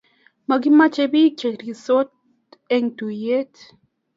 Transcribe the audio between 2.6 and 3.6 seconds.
en tuyet